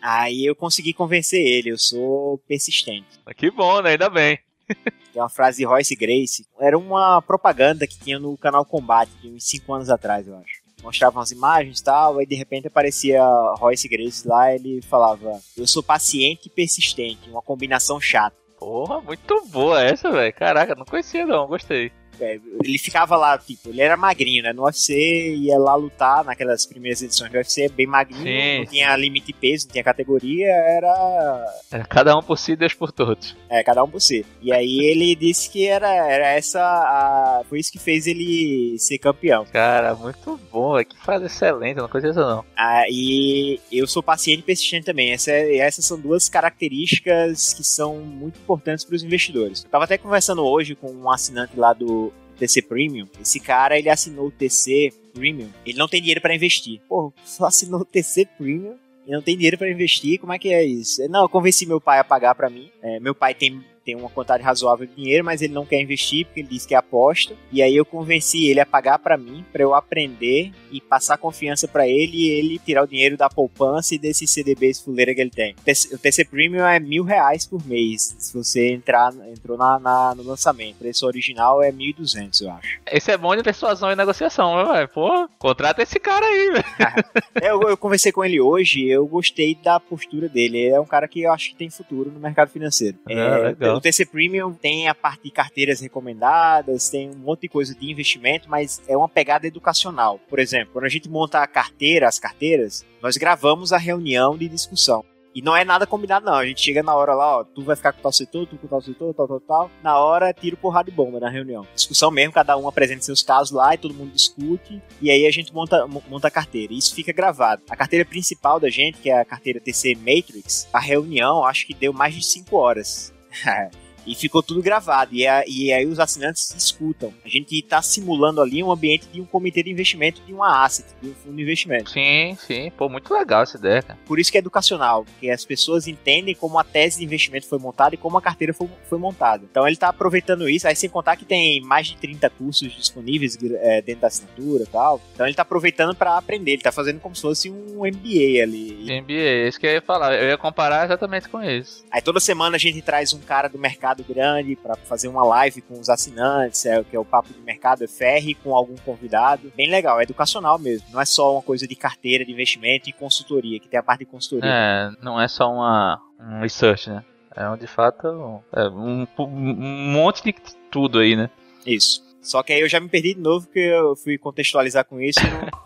[0.00, 3.06] Aí eu consegui convencer ele, eu sou persistente.
[3.36, 3.90] Que bom, né?
[3.90, 4.38] Ainda bem.
[5.12, 6.46] Tem uma frase de Royce Grace.
[6.58, 10.62] Era uma propaganda que tinha no canal Combate, de uns 5 anos atrás, eu acho.
[10.82, 13.22] Mostravam as imagens e tal, aí de repente aparecia
[13.58, 18.45] Royce Grace lá ele falava: Eu sou paciente e persistente, uma combinação chata.
[18.58, 20.32] Porra, muito boa essa, velho.
[20.34, 21.92] Caraca, não conhecia não, gostei.
[22.20, 24.52] É, ele ficava lá, tipo, ele era magrinho, né?
[24.52, 24.94] No UFC,
[25.36, 29.32] ia lá lutar naquelas primeiras edições do UFC, bem magrinho, sim, não tinha limite de
[29.32, 31.54] peso, não tinha categoria, era.
[31.70, 33.36] Era cada um por si, Deus por todos.
[33.48, 34.24] É, cada um por si.
[34.40, 36.60] E aí ele disse que era, era essa.
[36.60, 37.42] A...
[37.48, 39.44] Foi isso que fez ele ser campeão.
[39.52, 42.44] Cara, muito bom, que frase excelente, não conheço não.
[42.56, 45.12] Ah, e eu sou paciente e persistente também.
[45.12, 49.64] Essa, essas são duas características que são muito importantes para os investidores.
[49.64, 52.05] Eu tava até conversando hoje com um assinante lá do
[52.36, 53.06] TC Premium.
[53.20, 55.50] Esse cara, ele assinou o TC Premium.
[55.64, 56.80] Ele não tem dinheiro para investir.
[56.88, 60.18] Pô, só assinou o TC Premium e não tem dinheiro para investir.
[60.18, 61.06] Como é que é isso?
[61.08, 62.70] Não, eu convenci meu pai a pagar para mim.
[62.82, 66.26] É, meu pai tem tem uma quantidade razoável de dinheiro, mas ele não quer investir
[66.26, 67.34] porque ele diz que é aposta.
[67.52, 71.68] E aí eu convenci ele a pagar para mim, para eu aprender e passar confiança
[71.68, 75.30] para ele e ele tirar o dinheiro da poupança e desses CDBs fuleira que ele
[75.30, 75.54] tem.
[75.92, 80.24] O TC Premium é mil reais por mês, se você entrar entrou na, na no
[80.24, 80.76] lançamento.
[80.76, 82.80] O preço original é 1.200, eu acho.
[82.90, 84.88] Esse é bom de persuasão e negociação, velho?
[84.88, 86.66] Pô, contrata esse cara aí, velho.
[87.40, 90.56] É, eu, eu conversei com ele hoje, eu gostei da postura dele.
[90.56, 92.96] Ele é um cara que eu acho que tem futuro no mercado financeiro.
[93.06, 97.42] É, é legal o TC Premium tem a parte de carteiras recomendadas, tem um monte
[97.42, 100.20] de coisa de investimento, mas é uma pegada educacional.
[100.28, 104.48] Por exemplo, quando a gente monta a carteira, as carteiras, nós gravamos a reunião de
[104.48, 105.04] discussão.
[105.36, 106.32] E não é nada combinado, não.
[106.32, 108.66] A gente chega na hora lá, ó, tu vai ficar com tal setor, tu com
[108.66, 109.70] tal setor, tal, tal, tal.
[109.82, 111.66] Na hora, tiro porrada de bomba na reunião.
[111.74, 114.80] Discussão mesmo, cada um apresenta seus casos lá e todo mundo discute.
[114.98, 116.72] E aí a gente monta, monta a carteira.
[116.72, 117.60] E isso fica gravado.
[117.68, 121.74] A carteira principal da gente, que é a carteira TC Matrix, a reunião acho que
[121.74, 123.14] deu mais de 5 horas.
[123.42, 123.70] 嗨
[124.06, 125.14] e ficou tudo gravado.
[125.14, 127.12] E, a, e aí os assinantes escutam.
[127.24, 130.86] A gente está simulando ali um ambiente de um comitê de investimento de uma asset,
[131.02, 131.90] de um fundo de investimento.
[131.90, 132.70] Sim, sim.
[132.76, 133.98] Pô, muito legal essa ideia, cara.
[134.06, 137.58] Por isso que é educacional, porque as pessoas entendem como a tese de investimento foi
[137.58, 139.44] montada e como a carteira foi, foi montada.
[139.50, 143.36] Então ele está aproveitando isso, aí sem contar que tem mais de 30 cursos disponíveis
[143.60, 145.00] é, dentro da assinatura e tal.
[145.14, 149.00] Então ele está aproveitando para aprender, ele está fazendo como se fosse um MBA ali.
[149.00, 150.14] MBA, é isso que eu ia falar.
[150.14, 151.84] Eu ia comparar exatamente com isso.
[151.90, 155.60] Aí toda semana a gente traz um cara do mercado grande para fazer uma live
[155.62, 159.52] com os assinantes, é, que é o Papo de Mercado é FR, com algum convidado.
[159.56, 160.86] Bem legal, é educacional mesmo.
[160.92, 164.00] Não é só uma coisa de carteira de investimento e consultoria, que tem a parte
[164.00, 164.50] de consultoria.
[164.50, 167.04] É, não é só uma, um research, né?
[167.34, 168.06] É um, de fato
[168.52, 170.34] é um, um monte de
[170.70, 171.30] tudo aí, né?
[171.66, 172.02] Isso.
[172.22, 175.20] Só que aí eu já me perdi de novo, porque eu fui contextualizar com isso
[175.20, 175.46] e não...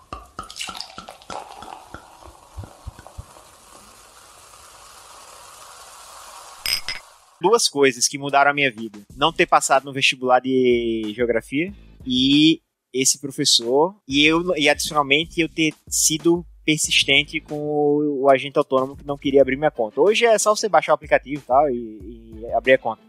[7.40, 9.00] duas coisas que mudaram a minha vida.
[9.16, 11.72] Não ter passado no vestibular de geografia
[12.06, 12.60] e
[12.92, 18.96] esse professor e eu e adicionalmente eu ter sido persistente com o, o agente autônomo
[18.96, 20.00] que não queria abrir minha conta.
[20.00, 23.02] Hoje é só você baixar o aplicativo tal e, e abrir a conta.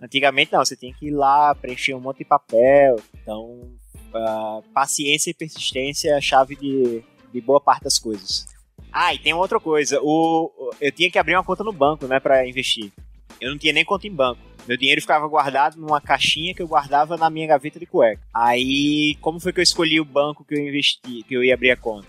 [0.00, 2.96] Antigamente não, você tinha que ir lá preencher um monte de papel.
[3.22, 3.70] Então,
[4.12, 8.44] uh, paciência e persistência é a chave de, de boa parte das coisas.
[8.92, 9.98] Ah, e tem outra coisa.
[10.02, 12.92] O, eu tinha que abrir uma conta no banco, né, para investir.
[13.40, 14.40] Eu não tinha nem conta em banco.
[14.66, 18.20] Meu dinheiro ficava guardado numa caixinha que eu guardava na minha gaveta de cueca.
[18.34, 21.70] Aí, como foi que eu escolhi o banco que eu investi, que eu ia abrir
[21.70, 22.08] a conta?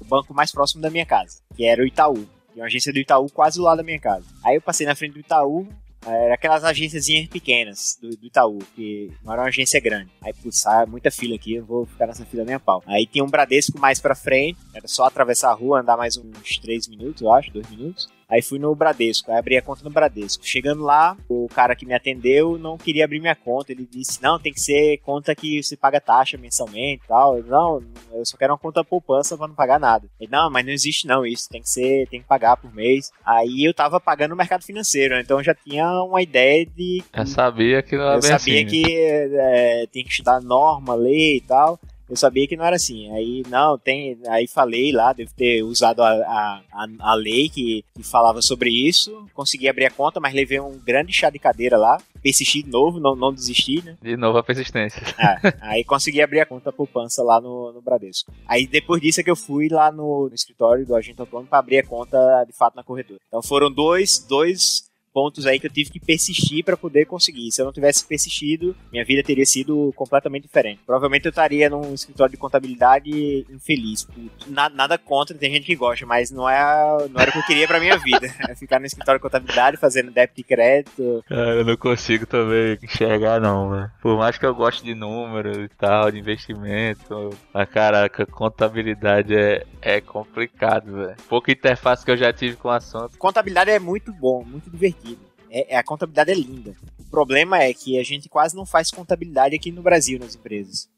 [0.00, 2.26] O banco mais próximo da minha casa, que era o Itaú.
[2.52, 4.24] Tinha uma agência do Itaú quase lado da minha casa.
[4.44, 5.66] Aí eu passei na frente do Itaú,
[6.06, 10.10] era aquelas agências pequenas do, do, Itaú, que não era uma agência grande.
[10.22, 12.82] Aí, putz, ah, muita fila aqui, eu vou ficar nessa fila nem a pau.
[12.86, 16.58] Aí tinha um Bradesco mais pra frente, era só atravessar a rua, andar mais uns
[16.58, 18.08] 3 minutos, eu acho, 2 minutos.
[18.30, 20.46] Aí fui no Bradesco, aí abri a conta no Bradesco.
[20.46, 23.72] Chegando lá, o cara que me atendeu não queria abrir minha conta.
[23.72, 27.38] Ele disse: Não, tem que ser conta que você paga taxa mensalmente e tal.
[27.38, 30.06] Eu, não, eu só quero uma conta poupança pra não pagar nada.
[30.20, 31.48] Ele: Não, mas não existe não isso.
[31.48, 33.10] Tem que ser, tem que pagar por mês.
[33.26, 35.22] Aí eu tava pagando no mercado financeiro, né?
[35.22, 37.02] então eu já tinha uma ideia de.
[37.12, 41.38] Eu sabia que não era Eu sabia assim, que é, tem que estudar norma, lei
[41.38, 41.80] e tal
[42.10, 43.10] eu sabia que não era assim.
[43.12, 44.18] Aí, não, tem.
[44.28, 46.62] Aí falei lá, devo ter usado a, a,
[46.98, 49.26] a, lei que, que falava sobre isso.
[49.32, 51.98] Consegui abrir a conta, mas levei um grande chá de cadeira lá.
[52.20, 53.96] Persisti de novo, não, não desisti, né?
[54.02, 55.00] De novo a persistência.
[55.18, 58.32] É, aí consegui abrir a conta poupança lá no, no Bradesco.
[58.46, 61.60] Aí depois disso é que eu fui lá no, no escritório do agente autônomo para
[61.60, 63.20] abrir a conta de fato na corretora.
[63.28, 67.50] Então foram dois, dois pontos aí que eu tive que persistir para poder conseguir.
[67.50, 70.80] Se eu não tivesse persistido, minha vida teria sido completamente diferente.
[70.84, 74.06] Provavelmente eu estaria num escritório de contabilidade infeliz.
[74.46, 77.46] Nada, nada contra, tem gente que gosta, mas não, é, não era o que eu
[77.46, 78.30] queria para minha vida.
[78.50, 81.24] É ficar no escritório de contabilidade fazendo débito e crédito.
[81.28, 83.90] Cara, eu não consigo também enxergar não, velho.
[84.00, 89.64] Por mais que eu goste de números e tal, de investimento, mas caraca, contabilidade é,
[89.82, 91.16] é complicado, velho.
[91.28, 93.18] Pouca interface que eu já tive com o assunto.
[93.18, 95.00] Contabilidade é muito bom, muito divertido
[95.50, 96.74] é, é, a contabilidade é linda.
[96.98, 100.88] O problema é que a gente quase não faz contabilidade aqui no Brasil nas empresas.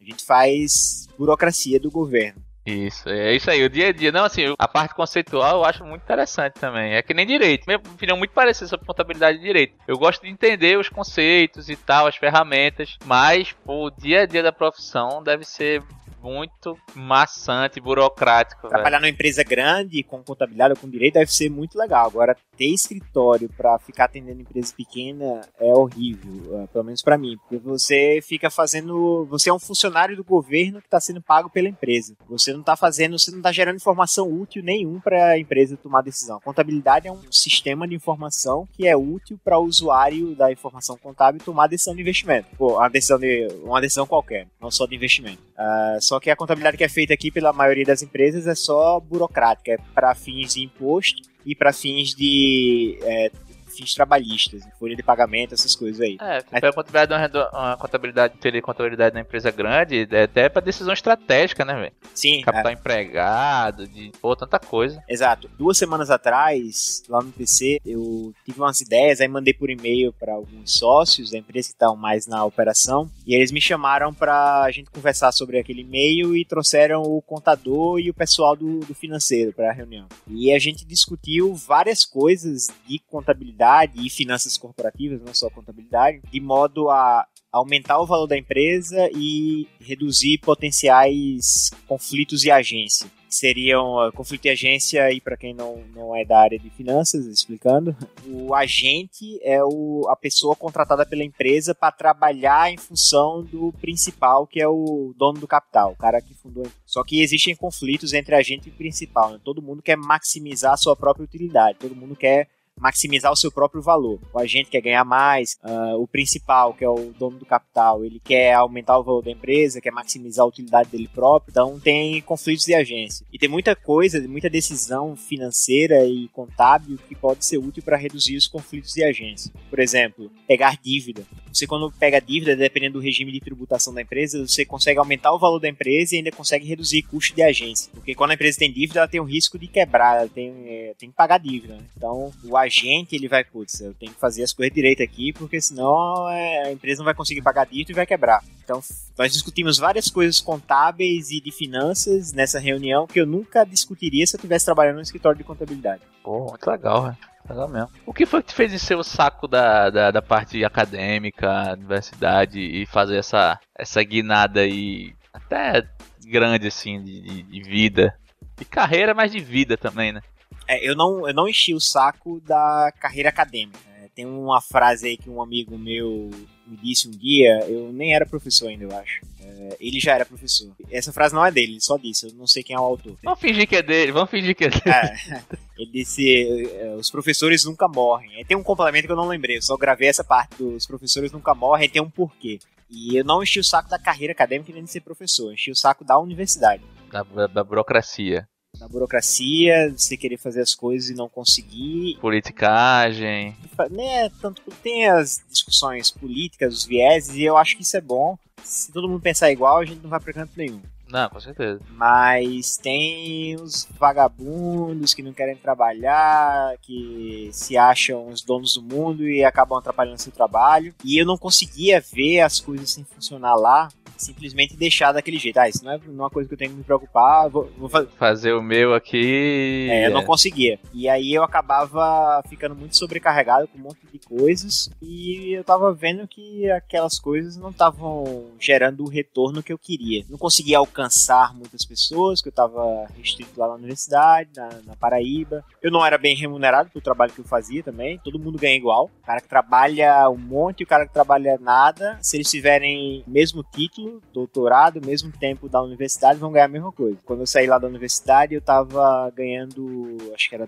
[0.00, 2.42] A gente faz burocracia do governo.
[2.66, 4.12] Isso, é isso aí, o dia a dia.
[4.12, 6.94] Não, assim, a parte conceitual eu acho muito interessante também.
[6.94, 7.64] É que nem direito.
[7.66, 9.74] Minha opinião muito parecida sobre contabilidade e direito.
[9.88, 14.26] Eu gosto de entender os conceitos e tal, as ferramentas, mas pô, o dia a
[14.26, 15.82] dia da profissão deve ser
[16.22, 18.68] muito maçante, burocrático.
[18.68, 22.06] Trabalhar numa empresa grande, com contabilidade ou com direito, deve ser muito legal.
[22.06, 27.36] Agora, ter escritório para ficar atendendo empresa pequena é horrível, é, pelo menos para mim,
[27.38, 29.26] porque você fica fazendo.
[29.30, 32.14] Você é um funcionário do governo que está sendo pago pela empresa.
[32.28, 36.02] Você não está fazendo, você não está gerando informação útil nenhum para a empresa tomar
[36.02, 36.40] decisão.
[36.40, 41.40] Contabilidade é um sistema de informação que é útil para o usuário da informação contábil
[41.42, 42.48] tomar decisão de investimento.
[42.56, 45.42] Pô, uma decisão de uma decisão qualquer, não só de investimento.
[45.58, 48.98] Uh, só que a contabilidade que é feita aqui pela maioria das empresas é só
[48.98, 53.30] burocrática, é para fins de imposto e para fins de é,
[53.70, 56.16] fins trabalhistas, folha de pagamento, essas coisas aí.
[56.20, 56.64] É, Mas...
[56.64, 61.74] a contabilidade, uma contabilidade, ter contabilidade na empresa grande, é até para decisão estratégica, né,
[61.74, 61.92] velho?
[62.14, 62.42] Sim.
[62.42, 62.74] Capital é.
[62.74, 65.02] empregado, de pô, tanta coisa.
[65.08, 65.50] Exato.
[65.56, 70.34] Duas semanas atrás, lá no PC, eu tive umas ideias, aí mandei por e-mail para
[70.34, 74.70] alguns sócios da empresa que estão mais na operação, e eles me chamaram para a
[74.70, 79.52] gente conversar sobre aquele e-mail e trouxeram o contador e o pessoal do, do financeiro
[79.52, 80.06] para a reunião.
[80.26, 86.20] E a gente discutiu várias coisas de contabilidade contabilidade e finanças corporativas, não só contabilidade,
[86.30, 93.06] de modo a aumentar o valor da empresa e reduzir potenciais conflitos de agência.
[93.28, 97.26] Seriam uh, conflito de agência, e para quem não, não é da área de finanças,
[97.26, 97.96] explicando,
[98.26, 104.48] o agente é o, a pessoa contratada pela empresa para trabalhar em função do principal,
[104.48, 106.66] que é o dono do capital, o cara que fundou.
[106.84, 109.30] Só que existem conflitos entre agente e principal.
[109.30, 109.40] Né?
[109.44, 112.48] Todo mundo quer maximizar a sua própria utilidade, todo mundo quer
[112.80, 114.18] maximizar o seu próprio valor.
[114.32, 118.20] O agente quer ganhar mais, uh, o principal, que é o dono do capital, ele
[118.24, 122.64] quer aumentar o valor da empresa, quer maximizar a utilidade dele próprio, então tem conflitos
[122.64, 123.26] de agência.
[123.32, 128.36] E tem muita coisa, muita decisão financeira e contábil que pode ser útil para reduzir
[128.36, 129.52] os conflitos de agência.
[129.68, 131.22] Por exemplo, pegar dívida.
[131.52, 135.38] Você quando pega dívida, dependendo do regime de tributação da empresa, você consegue aumentar o
[135.38, 137.90] valor da empresa e ainda consegue reduzir custo de agência.
[137.92, 140.94] Porque quando a empresa tem dívida, ela tem o risco de quebrar, ela tem, é,
[140.98, 141.74] tem que pagar dívida.
[141.74, 141.82] Né?
[141.96, 145.60] Então, o agente, ele vai, putz, eu tenho que fazer as coisas direito aqui, porque
[145.60, 148.42] senão é, a empresa não vai conseguir pagar dívida e vai quebrar.
[148.62, 148.80] Então,
[149.18, 154.36] nós discutimos várias coisas contábeis e de finanças nessa reunião que eu nunca discutiria se
[154.36, 156.02] eu estivesse trabalhando no escritório de contabilidade.
[156.22, 157.18] Pô, muito legal, né?
[157.48, 157.90] Legal mesmo.
[158.06, 162.60] O que foi que te fez encher o saco da, da, da parte acadêmica, universidade
[162.60, 165.88] e fazer essa, essa guinada aí até
[166.24, 168.14] grande assim de, de, de vida?
[168.56, 170.20] De carreira, mas de vida também, né?
[170.68, 173.78] É, eu não, eu não enchi o saco da carreira acadêmica.
[173.88, 174.08] né?
[174.14, 176.30] Tem uma frase aí que um amigo meu
[176.70, 179.20] me disse um dia, eu nem era professor ainda, eu acho.
[179.42, 180.70] É, ele já era professor.
[180.90, 183.16] Essa frase não é dele, ele só disse, eu não sei quem é o autor.
[183.22, 184.82] Vamos fingir que é dele, vamos fingir que é dele.
[184.86, 185.46] É,
[185.76, 188.36] ele disse: é, os professores nunca morrem.
[188.36, 191.32] Aí tem um complemento que eu não lembrei, eu só gravei essa parte dos professores
[191.32, 192.58] nunca morrem, tem um porquê.
[192.88, 195.70] E eu não enchi o saco da carreira acadêmica nem de ser professor, eu enchi
[195.70, 196.82] o saco da universidade.
[197.10, 198.48] Da, da- da burocracia.
[198.78, 202.16] Da burocracia, você querer fazer as coisas e não conseguir.
[202.20, 203.56] Politicagem.
[203.90, 208.38] Né, tanto tem as discussões políticas, os vieses, e eu acho que isso é bom.
[208.62, 210.80] Se todo mundo pensar igual, a gente não vai pra canto nenhum.
[211.10, 211.80] Não, com certeza.
[211.90, 219.28] Mas tem os vagabundos que não querem trabalhar, que se acham os donos do mundo
[219.28, 220.94] e acabam atrapalhando seu trabalho.
[221.04, 223.88] E eu não conseguia ver as coisas sem funcionar lá,
[224.20, 225.58] simplesmente deixar daquele jeito.
[225.58, 228.08] Ah, isso não é uma coisa que eu tenho que me preocupar, vou, vou fazer.
[228.16, 229.88] Fazer o meu aqui.
[229.90, 230.78] É, eu não conseguia.
[230.92, 234.90] E aí eu acabava ficando muito sobrecarregado com um monte de coisas.
[235.02, 240.24] E eu tava vendo que aquelas coisas não estavam gerando o retorno que eu queria.
[240.28, 245.64] Não conseguia alcançar muitas pessoas, que eu tava restrito lá na universidade, na, na Paraíba.
[245.82, 248.18] Eu não era bem remunerado pelo trabalho que eu fazia também.
[248.22, 249.10] Todo mundo ganha igual.
[249.22, 253.24] O cara que trabalha um monte e o cara que trabalha nada, se eles tiverem
[253.26, 257.18] o mesmo título, doutorado, mesmo tempo da universidade, vão ganhar a mesma coisa.
[257.24, 260.66] Quando eu saí lá da universidade, eu tava ganhando, acho que era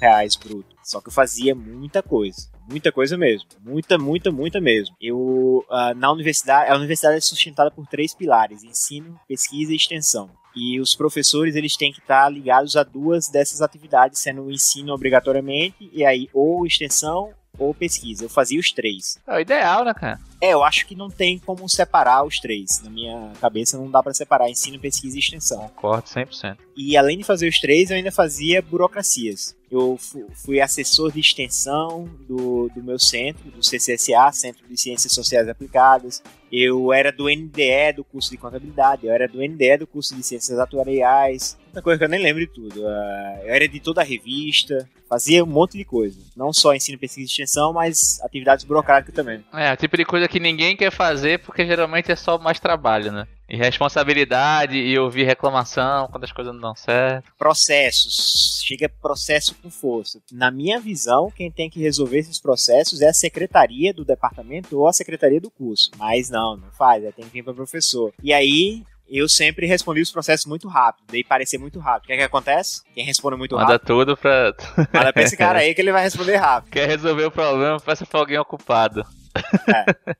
[0.00, 0.74] reais bruto.
[0.82, 2.48] Só que eu fazia muita coisa.
[2.68, 3.48] Muita coisa mesmo.
[3.60, 4.94] Muita, muita, muita mesmo.
[5.00, 10.30] Eu, ah, na universidade, a universidade é sustentada por três pilares: ensino, pesquisa e extensão.
[10.56, 14.92] E os professores, eles têm que estar ligados a duas dessas atividades, sendo o ensino
[14.92, 18.24] obrigatoriamente, e aí ou extensão ou pesquisa.
[18.24, 19.18] Eu fazia os três.
[19.26, 20.20] É o ideal, né, cara?
[20.40, 22.82] É, eu acho que não tem como separar os três.
[22.82, 25.68] Na minha cabeça não dá pra separar ensino, pesquisa e extensão.
[25.74, 26.56] Concordo 100%.
[26.76, 29.56] E além de fazer os três, eu ainda fazia burocracias.
[29.74, 35.12] Eu fu- fui assessor de extensão do, do meu centro, do CCSA, Centro de Ciências
[35.12, 36.22] Sociais Aplicadas.
[36.52, 40.22] Eu era do NDE do curso de contabilidade, eu era do NDE do curso de
[40.22, 41.58] ciências atuariais.
[41.64, 42.86] Muita coisa que eu nem lembro de tudo.
[42.86, 46.16] Ah, Eu era editor da revista, fazia um monte de coisa.
[46.36, 49.44] Não só ensino, pesquisa e extensão, mas atividades burocráticas também.
[49.52, 53.10] É, o tipo de coisa que ninguém quer fazer porque geralmente é só mais trabalho,
[53.10, 53.26] né?
[53.48, 57.30] E responsabilidade e ouvir reclamação quando as coisas não dão certo.
[57.38, 58.62] processos.
[58.64, 60.20] Chega processo com força.
[60.32, 64.88] Na minha visão, quem tem que resolver esses processos é a secretaria do departamento ou
[64.88, 65.90] a secretaria do curso.
[65.98, 68.12] Mas não, não faz, é, tem que vir para professor.
[68.22, 72.04] E aí, eu sempre respondi os processos muito rápido, dei parecer muito rápido.
[72.04, 72.82] O que é que acontece?
[72.94, 74.54] Quem responde muito Manda rápido, tudo pra.
[74.92, 76.72] manda pra esse cara aí que ele vai responder rápido.
[76.72, 79.04] Quer resolver o problema, peça pra alguém ocupado.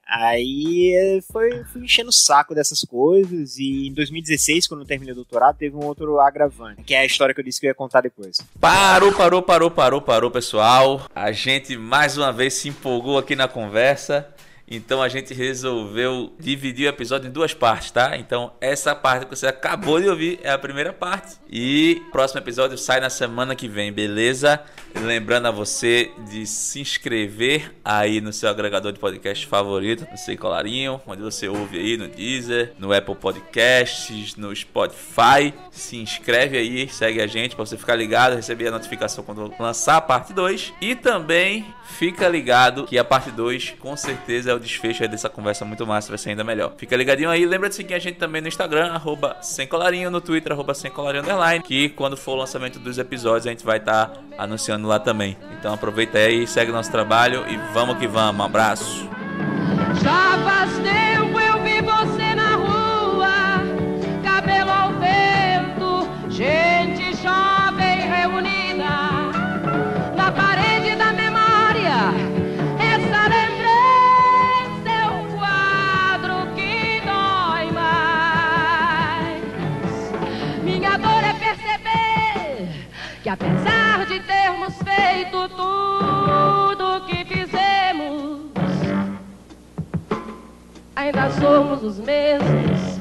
[0.06, 5.12] Aí eh, foi, fui enchendo o saco dessas coisas e em 2016, quando eu terminei
[5.12, 7.70] o doutorado, teve um outro agravante, que é a história que eu disse que eu
[7.70, 8.38] ia contar depois.
[8.60, 11.06] Parou, parou, parou, parou, parou, pessoal.
[11.14, 14.33] A gente mais uma vez se empolgou aqui na conversa.
[14.68, 18.16] Então a gente resolveu dividir o episódio em duas partes, tá?
[18.16, 21.36] Então essa parte que você acabou de ouvir é a primeira parte.
[21.50, 24.60] E o próximo episódio sai na semana que vem, beleza?
[24.94, 30.36] Lembrando a você de se inscrever aí no seu agregador de podcast favorito, no Sei
[30.36, 35.52] Colarinho, onde você ouve aí no Deezer, no Apple Podcasts, no Spotify.
[35.70, 39.96] Se inscreve aí, segue a gente para você ficar ligado, receber a notificação quando lançar
[39.96, 40.72] a parte 2.
[40.80, 41.66] E também
[41.98, 46.18] fica ligado que a parte 2 com certeza o desfecho dessa conversa muito massa, vai
[46.18, 46.72] ser ainda melhor.
[46.76, 50.20] Fica ligadinho aí, lembra de seguir a gente também no Instagram, arroba sem colarinho, no
[50.20, 53.78] Twitter, arroba sem colarinho underline, que quando for o lançamento dos episódios a gente vai
[53.78, 55.36] estar anunciando lá também.
[55.58, 58.40] Então aproveita aí, segue nosso trabalho e vamos que vamos.
[58.40, 59.08] Um abraço.
[60.44, 63.62] Faz tempo eu vi você na rua,
[64.22, 69.13] cabelo ao vento, gente jovem reunida
[83.34, 88.44] apesar de termos feito tudo o que fizemos
[90.94, 93.00] ainda somos os mesmos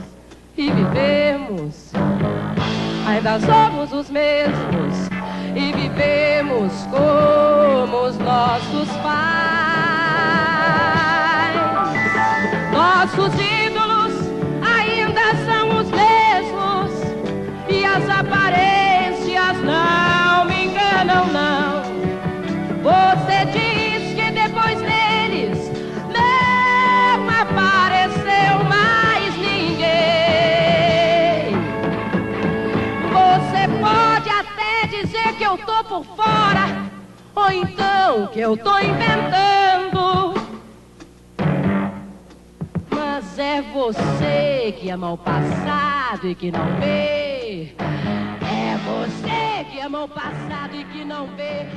[0.57, 1.91] e vivemos.
[3.07, 5.09] Ainda somos os mesmos
[5.55, 9.13] e vivemos como os nossos pais.
[12.71, 13.62] Nossos ídolos
[37.53, 40.33] então que eu tô inventando.
[42.89, 47.73] Mas é você que ama o passado e que não vê.
[47.79, 51.67] É você que ama o passado e que não vê